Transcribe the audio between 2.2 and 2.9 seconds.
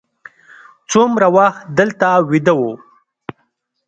ویده وو.